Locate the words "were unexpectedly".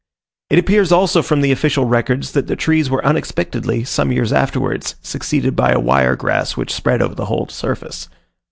2.89-3.83